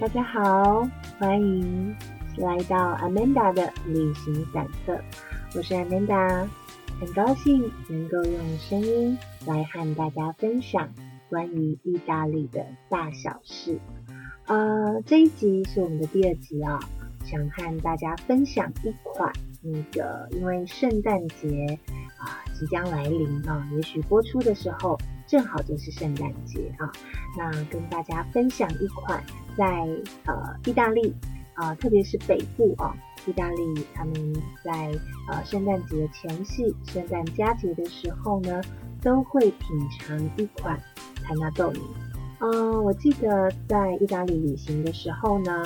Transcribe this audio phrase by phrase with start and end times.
[0.00, 0.86] 大家好，
[1.18, 1.96] 欢迎
[2.36, 5.00] 来到 Amanda 的旅行散策。
[5.54, 6.46] 我是 Amanda，
[7.00, 10.92] 很高兴能够用声音来和大家分享
[11.30, 13.78] 关于意大利的大小事。
[14.46, 16.80] 呃，这一集是我们的第二集啊，
[17.24, 19.32] 想和大家分享一款
[19.62, 21.78] 那个，因为圣诞节
[22.18, 24.98] 啊即将来临啊，也许播出的时候
[25.34, 26.86] 正好就是圣诞节啊，
[27.36, 29.20] 那跟大家分享一款
[29.58, 29.84] 在
[30.26, 31.12] 呃意大利
[31.54, 32.94] 啊，特别是北部啊，
[33.26, 34.14] 意大利他们
[34.64, 34.92] 在
[35.28, 38.62] 呃圣诞节前夕、圣诞佳节的时候呢，
[39.02, 40.80] 都会品尝一款
[41.24, 41.80] 潘纳豆泥。
[42.38, 45.64] 嗯，我记得在意大利旅行的时候呢，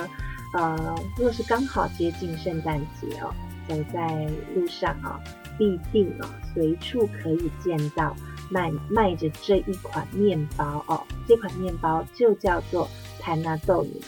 [0.55, 3.31] 呃，若是刚好接近圣诞节哦，
[3.67, 5.19] 走在路上啊，
[5.59, 8.15] 必定啊随处可以见到
[8.49, 12.87] 卖卖着这一款面包哦，这款面包就叫做
[13.19, 14.01] 潘纳豆米。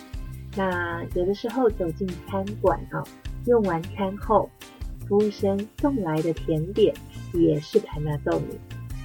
[0.55, 3.03] 那有的时候走进餐馆啊，
[3.45, 4.49] 用完餐后，
[5.07, 6.93] 服务生送来的甜点
[7.33, 8.59] 也是潘纳豆米。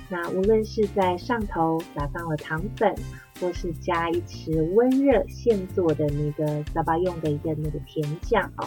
[0.09, 2.95] 那无论是在上头撒上了糖粉。
[3.39, 8.67] 或是加一匙温热现做的那个沙巴用的一个那个甜酱哦，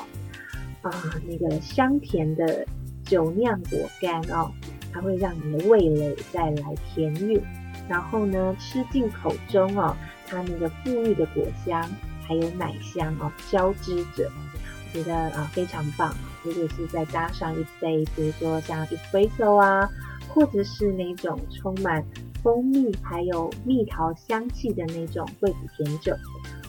[0.83, 0.91] 啊，
[1.27, 2.63] 那个香甜的
[3.03, 4.51] 酒酿果干哦，
[4.93, 7.41] 它会让你的味蕾再来甜韵。
[7.87, 9.95] 然后呢，吃进口中哦，
[10.27, 11.89] 它那个馥郁的果香
[12.27, 16.13] 还有奶香哦交织着，我觉得啊非常棒。
[16.43, 19.89] 如果是再加上一杯，比如说像 espresso 啊，
[20.27, 22.05] 或者是那种充满。
[22.41, 26.15] 蜂蜜还有蜜桃香气的那种惠普甜酒，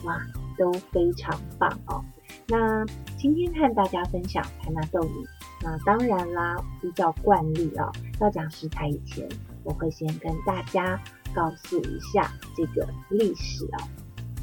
[0.03, 0.21] 哇，
[0.57, 2.03] 都非常棒哦。
[2.45, 2.85] 那
[3.17, 5.25] 今天和大家分享台纳豆米，
[5.63, 9.27] 那当然啦，依照惯例啊，要讲食材以前，
[9.63, 10.99] 我会先跟大家
[11.33, 13.87] 告诉一下这个历史啊。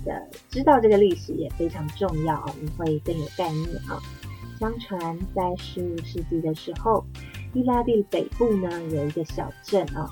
[0.05, 4.01] 的知道这个历史也非常重要啊，你会更有概念啊。
[4.61, 7.05] 相传在十五世纪的时候，
[7.53, 10.09] 意大利北部呢有一个小镇啊。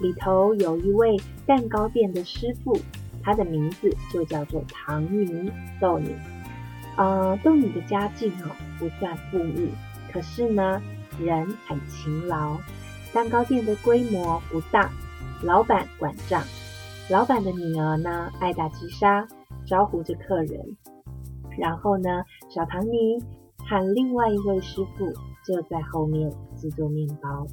[0.00, 2.76] 里头有一位蛋糕店的师傅，
[3.22, 5.50] 他的名字就叫做唐尼
[5.80, 6.14] 豆尼。
[6.96, 9.68] 呃，豆尼的家境啊不算富裕，
[10.14, 10.80] 可是呢
[11.18, 12.56] 人很勤劳。
[13.12, 14.90] 蛋糕店的规模不大，
[15.42, 16.40] 老板管账。
[17.10, 19.26] 老板的女儿呢爱打击沙，
[19.66, 20.76] 招呼着客人。
[21.58, 23.20] 然后呢，小唐尼
[23.58, 25.12] 和另外一位师傅
[25.44, 27.44] 就在后面制作面包。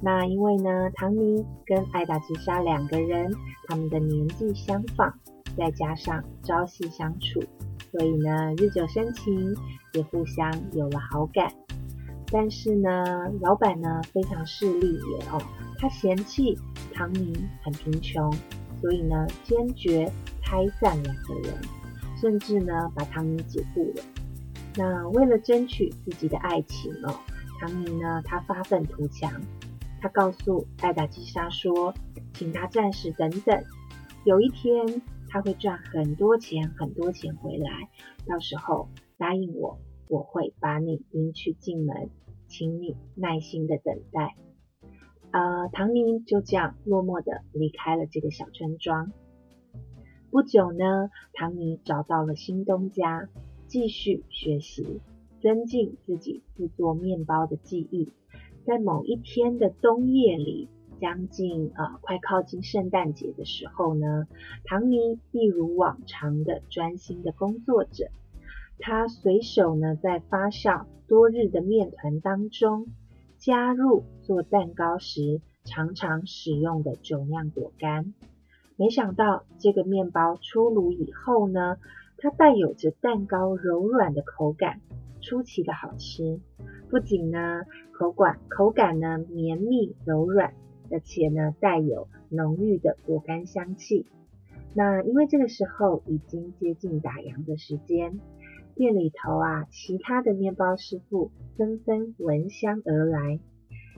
[0.00, 3.30] 那因为呢，唐尼跟爱达吉莎两个人，
[3.66, 5.12] 他们的年纪相仿，
[5.56, 7.40] 再加上朝夕相处，
[7.90, 9.54] 所以呢，日久生情，
[9.94, 11.50] 也互相有了好感。
[12.30, 13.04] 但是呢，
[13.40, 15.40] 老板呢非常势利眼哦，
[15.78, 16.58] 他嫌弃
[16.92, 18.32] 唐尼很贫穷，
[18.80, 20.10] 所以呢，坚决
[20.42, 21.54] 拆散两个人，
[22.20, 24.02] 甚至呢，把唐尼解雇了。
[24.76, 27.14] 那为了争取自己的爱情哦，
[27.60, 29.32] 唐尼呢，他发愤图强。
[30.00, 31.92] 他告诉艾达基莎说
[32.32, 33.64] ：“请他暂时等等，
[34.22, 37.88] 有一天他会赚很多钱，很多钱回来。
[38.24, 39.76] 到时候答应我，
[40.08, 42.10] 我会把你迎娶进门，
[42.46, 44.36] 请你耐心的等待。”
[45.30, 49.12] 呃，唐尼就这样落寞的离开了这个小村庄。
[50.30, 53.28] 不久呢，唐尼找到了新东家，
[53.66, 55.00] 继续学习，
[55.42, 58.12] 增进自己制作面包的技艺。
[58.64, 60.68] 在某一天的冬夜里，
[60.98, 64.26] 将近啊快靠近圣诞节的时候呢，
[64.64, 68.10] 唐尼一如往常的专心的工作着。
[68.78, 72.86] 他随手呢在发酵多日的面团当中，
[73.38, 78.14] 加入做蛋糕时常常使用的酒酿果干。
[78.76, 81.76] 没想到这个面包出炉以后呢，
[82.16, 84.80] 它带有着蛋糕柔软的口感，
[85.20, 86.40] 出奇的好吃。
[86.90, 87.62] 不仅呢。
[87.98, 90.54] 口感口感呢绵密柔软，
[90.88, 94.06] 而且呢带有浓郁的果干香气。
[94.72, 98.20] 那因为这个时候已经接近打烊的时间，
[98.78, 103.40] 店里头啊其他的面包师傅纷纷闻香而来。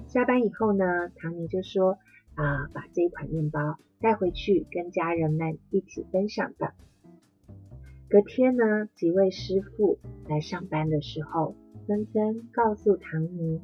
[0.07, 1.99] 下班以后呢，唐尼就说
[2.35, 6.73] 啊把这一款面包带回去跟家人们一起分享吧。
[8.09, 11.55] 隔天呢，几位师傅来上班的时候，
[11.87, 13.61] 纷纷告诉唐尼。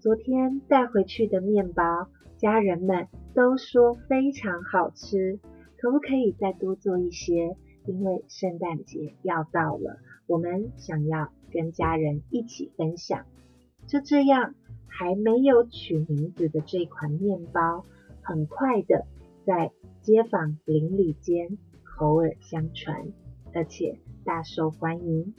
[0.00, 5.38] 昨天带回去的面包，家人们都说非常好吃，
[5.76, 7.56] 可不可以再多做一些？
[7.86, 13.24] 因为圣诞节要到了，我们想要跟家人一起分享。
[13.86, 14.54] 就这样，
[14.86, 17.84] 还没有取名字的这款面包，
[18.22, 19.06] 很快的
[19.46, 19.72] 在
[20.02, 23.08] 街坊邻里间口耳相传，
[23.54, 25.34] 而且大受欢迎。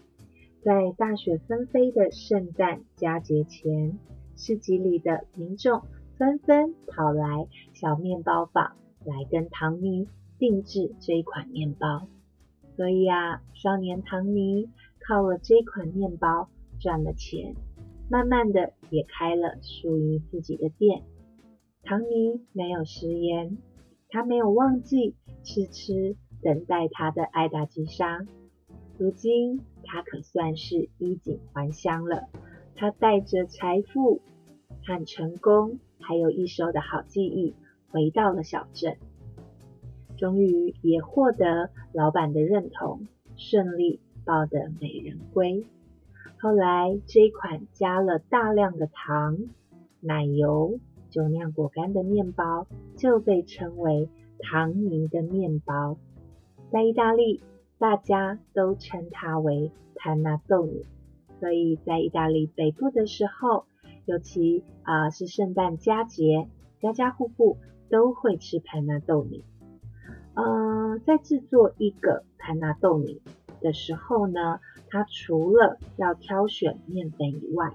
[0.63, 3.99] 在大雪纷飞的圣诞佳节前，
[4.35, 5.83] 市集里的民众
[6.17, 8.75] 纷纷跑来小面包坊
[9.05, 10.07] 来跟唐尼
[10.39, 12.07] 定制这一款面包。
[12.75, 14.69] 所以啊，少年唐尼
[15.07, 16.49] 靠了这款面包
[16.79, 17.55] 赚了钱，
[18.09, 21.03] 慢慢的也开了属于自己的店。
[21.83, 23.57] 唐尼没有食言，
[24.09, 28.25] 他没有忘记痴痴等待他的爱达吉莎。
[28.97, 32.27] 如今他可算是衣锦还乡了。
[32.75, 34.21] 他带着财富
[34.85, 37.53] 和成功，还有一手的好记忆，
[37.89, 38.97] 回到了小镇。
[40.17, 43.99] 终于也获得老板的认同，顺利
[44.29, 45.65] 抱得美人归。
[46.39, 49.37] 后来这一款加了大量的糖、
[50.01, 50.79] 奶油、
[51.09, 55.97] 酒酿果干的面包，就被称为糖泥的面包。
[56.71, 57.41] 在意大利。
[57.79, 60.85] 大家都称它为潘纳豆尼，
[61.39, 63.63] 所以在意大利北部的时候，
[64.05, 66.49] 尤其啊是圣诞佳节，
[66.81, 67.55] 家家户户
[67.89, 69.45] 都会吃潘纳豆米。
[70.33, 73.21] 嗯，在制作一个潘纳豆米
[73.61, 74.59] 的时候呢，
[74.89, 77.73] 它除了要挑选面粉以外，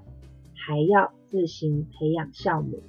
[0.55, 2.81] 还要自行培养酵母。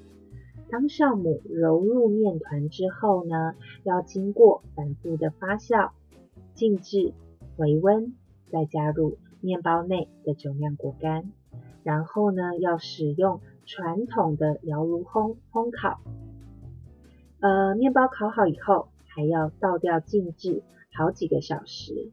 [0.69, 5.91] 当酵母揉入面团之后呢，要经过反复的发酵。
[6.53, 7.13] 静置、
[7.57, 8.15] 回温，
[8.49, 11.33] 再加入面包内的酒酿果干，
[11.83, 15.99] 然后呢，要使用传统的窑炉烘烘烤。
[17.41, 20.63] 呃，面包烤好以后，还要倒掉静置
[20.93, 22.09] 好几个小时，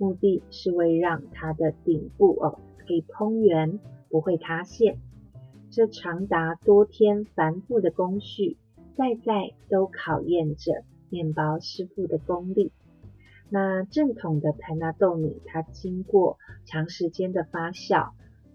[0.00, 4.96] 目的是为让它的顶部哦可以蓬圆，不会塌陷。
[5.70, 8.56] 这长达多天繁复的工序，
[8.96, 12.72] 在在都考验着面包师傅的功力。
[13.50, 18.12] 那正统的盘纳豆米，它经过长时间的发酵，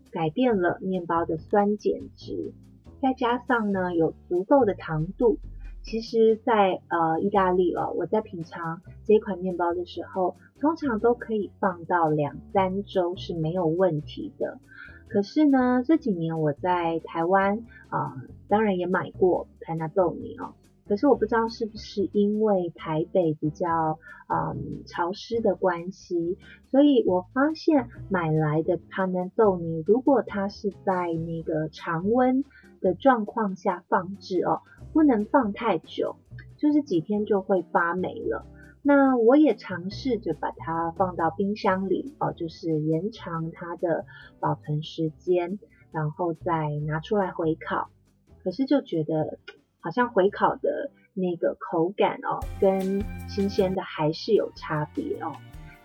[0.10, 2.54] 改变了面包的酸碱值，
[3.04, 5.38] 再加上呢有足够的糖度，
[5.86, 14.58] 其实，在呃意大利哦，我在品尝这款面包的时候，通常都可以放到两三周是没有问题的。
[15.08, 18.16] 可是呢，这几年我在台湾啊，
[18.50, 20.56] 当然也买过盘纳豆泥哦。
[20.88, 26.38] 可是我不知道是不是因为台北比较嗯潮湿的关系，
[26.72, 32.44] 所以我发现买来的 panettone，如果它是在那个常温
[32.82, 34.62] 的状况下放置哦，
[34.96, 36.16] 不能放太久，
[36.56, 38.48] 就是几天就会发霉了。
[38.82, 44.06] 那我也尝试着把它放到冰箱里哦，就是延长它的
[44.40, 45.60] 保存时间，
[45.92, 47.90] 然后再拿出来回烤。
[48.42, 49.38] 可是就觉得。
[49.86, 55.32] 好像回烤的那个口感哦，跟新鲜的还是有差别哦。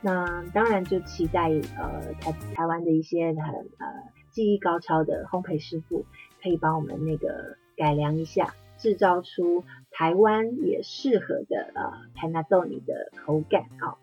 [0.01, 3.45] 那当然就期待呃台台湾的一些很
[3.77, 3.87] 呃
[4.31, 6.07] 技艺高超的烘焙师傅，
[6.43, 13.95] 可以帮我们那个改良一下，制造出台湾也适合的呃台纳豆米的口感哦。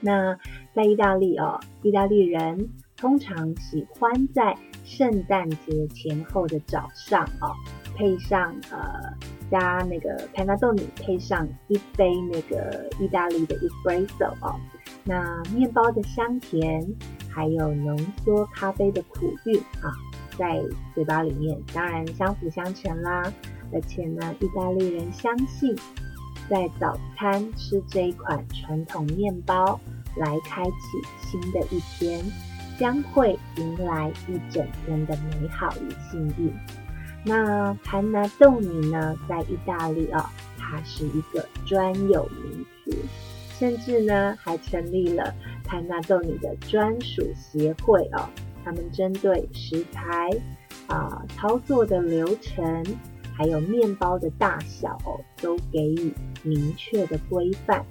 [0.00, 0.38] 那
[0.74, 7.52] 在意大利哦，意大利人通常喜欢在圣诞节前后的早上哦。
[7.96, 9.12] 配上呃
[9.50, 14.54] 加那个 panadol 配上一杯那个意大利的 espresso 哦，
[15.02, 16.86] 那面包的香甜，
[17.28, 19.90] 还有浓缩咖啡的苦韵啊，
[20.38, 20.62] 在
[20.94, 23.32] 嘴巴里面当然相辅相成啦。
[23.72, 25.76] 而且呢，意大利人相信，
[26.48, 29.78] 在早餐吃这一款传统面包，
[30.16, 30.70] 来开启
[31.20, 32.24] 新的一天，
[32.78, 36.52] 将会迎来一整天的美好与幸运。
[37.24, 42.96] 那潘纳豆米呢，在意大利啊，它是一个专有名词，
[43.58, 45.34] 甚至呢还成立了
[45.64, 48.28] 潘纳豆米的专属协会哦。
[48.64, 50.30] 他们针对食材
[50.86, 52.84] 啊、操作的流程，
[53.38, 57.86] 还有面包的大小哦，都给予明确的规范。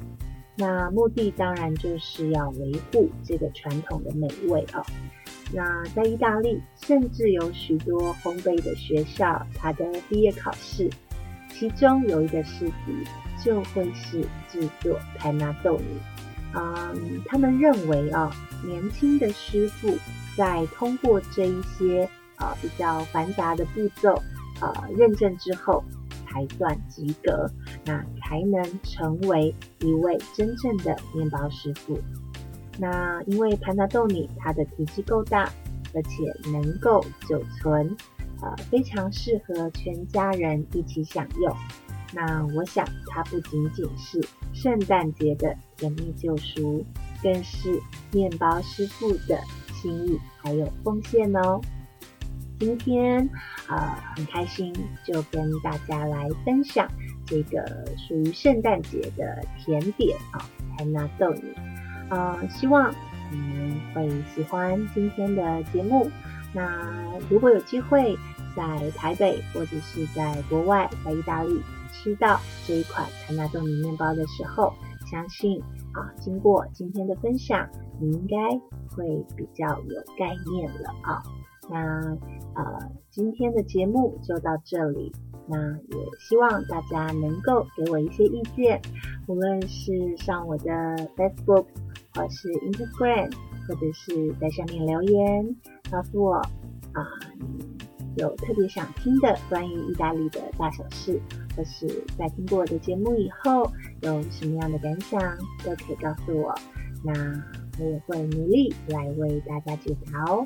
[0.58, 4.84] 那目的当然就是要维护这个传统的美味哦。
[5.54, 10.90] 那在意大利，甚至有许多烘焙的学校，它的毕业考试，
[11.54, 12.74] 其中有一个试题
[13.42, 15.86] 就会是制作潘纳豆米。
[16.54, 18.36] 嗯，他们认为啊，
[18.66, 19.96] 年轻的师傅
[20.36, 24.22] 在通过这一些啊比较繁杂的步骤
[24.60, 25.84] 啊认证之后，
[26.26, 27.50] 才算及格，
[27.86, 32.00] 那才能成为一位真正的面包师傅。
[32.80, 35.50] 那因为盘达豆米它的体积够大，
[35.94, 37.96] 而且能够久存，
[38.42, 41.56] 呃，非常适合全家人一起享用。
[42.14, 44.24] 那我想它不仅仅是
[44.54, 46.86] 圣诞节的甜蜜救赎，
[47.22, 49.40] 更是面包师傅的
[49.74, 51.60] 心意还有奉献哦。
[52.60, 53.30] 今天
[53.68, 53.78] 呃
[54.16, 54.74] 很开心，
[55.06, 56.88] 就跟大家来分享
[57.26, 57.64] 这个
[57.96, 60.42] 属于圣诞节的甜点啊，
[60.76, 61.44] 台纳豆泥。
[62.10, 62.94] 呃，希望
[63.32, 66.10] 你们会喜欢今天的节目。
[66.54, 66.84] 那
[67.30, 68.16] 如果有机会
[68.56, 71.62] 在台北或者是在国外，在意大利
[71.92, 74.74] 吃到这一款台纳豆泥面包的时候，
[75.12, 75.62] 相信
[75.94, 77.70] 啊，经过今天的分享，
[78.02, 78.38] 你应该
[78.96, 81.22] 会比较有概念了啊。
[81.70, 82.18] 那
[82.56, 85.12] 呃，今天的节目就到这里。
[85.50, 88.82] 那也希望大家能够给我一些意见，
[89.28, 90.66] 无论是上我的
[91.16, 91.66] Facebook
[92.14, 93.32] 或是 Instagram，
[93.66, 95.56] 或者是在下面留言
[95.90, 96.34] 告诉我
[96.92, 97.02] 啊，
[98.18, 101.18] 有特别想听的关于意大利的大小事，
[101.56, 103.72] 或是在听过我的节目以后
[104.02, 105.22] 有什么样的感想，
[105.64, 106.54] 都可以告诉我。
[107.06, 107.14] 那
[107.80, 110.46] 我也会努力来为大家解答哦。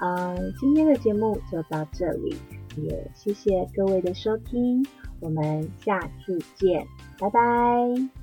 [0.00, 2.34] 嗯，今天的节目就到这里，
[2.76, 4.84] 也谢谢各位的收听，
[5.20, 6.86] 我们下次见，
[7.18, 8.19] 拜拜。